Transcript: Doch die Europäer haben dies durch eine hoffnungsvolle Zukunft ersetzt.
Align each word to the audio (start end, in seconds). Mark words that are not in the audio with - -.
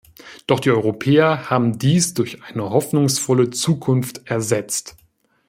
Doch 0.47 0.59
die 0.59 0.71
Europäer 0.71 1.51
haben 1.51 1.77
dies 1.77 2.15
durch 2.15 2.41
eine 2.43 2.71
hoffnungsvolle 2.71 3.51
Zukunft 3.51 4.21
ersetzt. 4.25 4.97